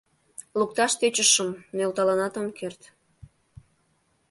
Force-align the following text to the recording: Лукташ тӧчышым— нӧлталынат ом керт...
Лукташ 0.59 0.91
тӧчышым— 0.99 1.49
нӧлталынат 1.75 2.33
ом 2.41 2.47
керт... 2.57 2.81